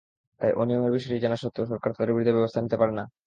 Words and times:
তাই 0.41 0.51
অনিয়মের 0.61 0.93
বিষয়টি 0.95 1.17
জানা 1.19 1.37
সত্ত্বেও 1.37 1.69
সরকার 1.71 1.89
তাঁদের 1.91 2.13
বিরুদ্ধে 2.15 2.35
ব্যবস্থা 2.37 2.59
নিতে 2.63 2.77
পারে 2.81 2.93
না। 2.99 3.03